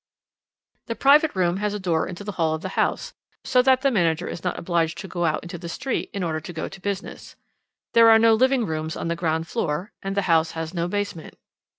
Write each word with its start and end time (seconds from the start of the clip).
"The 0.87 0.95
private 0.95 1.35
room 1.35 1.57
has 1.57 1.75
a 1.75 1.79
door 1.79 2.07
into 2.07 2.23
the 2.23 2.31
hall 2.31 2.55
of 2.55 2.63
the 2.63 2.69
house, 2.69 3.13
so 3.43 3.61
that 3.61 3.81
the 3.81 3.91
manager 3.91 4.27
is 4.27 4.43
not 4.43 4.57
obliged 4.57 4.97
to 4.97 5.07
go 5.07 5.25
out 5.25 5.43
into 5.43 5.59
the 5.59 5.69
street 5.69 6.09
in 6.11 6.23
order 6.23 6.39
to 6.39 6.51
go 6.53 6.67
to 6.67 6.81
business. 6.81 7.35
There 7.93 8.09
are 8.09 8.17
no 8.17 8.33
living 8.33 8.65
rooms 8.65 8.95
on 8.95 9.09
the 9.09 9.15
ground 9.15 9.47
floor, 9.47 9.91
and 10.01 10.17
the 10.17 10.23
house 10.23 10.53
has 10.53 10.73
no 10.73 10.87
basement. 10.87 11.37